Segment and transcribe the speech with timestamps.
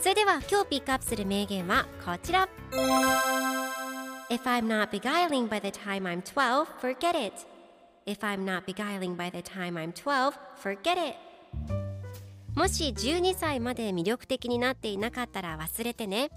[0.00, 2.48] それでは今日ピックアップする名言はこちら。
[4.30, 7.34] If I'm not beguiling by the time I'm 12, forget it.
[8.06, 11.16] If I'm not beguiling by the time I'm 12, forget it.
[12.54, 16.30] もし12歳まで魅力的になっていなかったら忘れてね。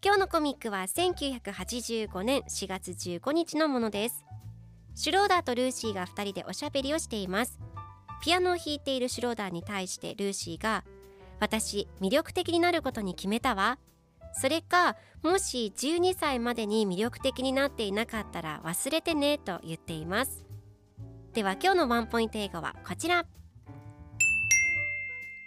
[0.00, 4.24] 今日のコミックは1985年4月15日のものです。
[4.94, 7.58] シュローダーとルーシーが2人でおしゃべりをしています。
[8.22, 10.84] ピアノを弾いているシュローダーに対してルーシーが
[11.40, 13.78] 私魅力的になることに決めたわ。
[14.32, 20.44] それかもし12歳までに魅力的になっていなかったら忘れてねと言っています。
[21.32, 23.24] では今日のワンポイント英語はこちら。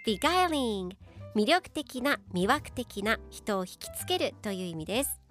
[0.05, 0.95] Beguiling
[1.35, 5.21] 魅力的な魅惑的な人を引きつけるという意味です。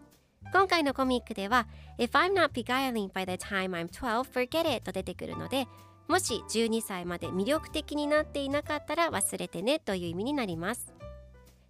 [0.53, 5.69] 今回のコミックでは If I'm not beguiling by the time I'm 12 forget it と出てくるので
[6.11, 10.93] もし12歳まで魅力的になっていなかったら忘れてねという意味になります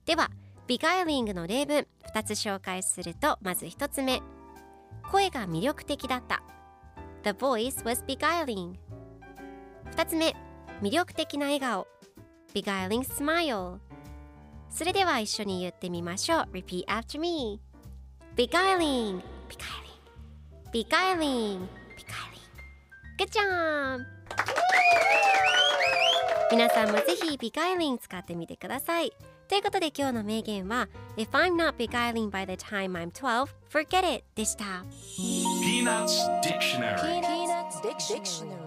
[0.06, 0.30] では
[0.66, 4.22] beguiling の例文2つ紹介するとまず1つ目
[5.12, 6.42] 声が魅力的だった
[7.22, 8.76] The voice was beguiling
[9.94, 10.34] 2つ目
[10.80, 11.86] 魅力的な笑顔
[12.54, 13.76] beguiling smile
[14.70, 17.60] それでは一緒に言ってみましょう Repeat after me
[18.36, 20.00] beguiling beguiling
[20.72, 22.40] beguiling beguiling
[23.18, 24.19] Good job
[26.50, 29.12] 皆さんもぜひ beguiling 使ってみてください
[29.48, 34.84] ということで今日の名言は If I'm not beguiling by the time I'm 12 forget it でした
[35.62, 38.59] Peanuts Dictionary Peanuts Dictionary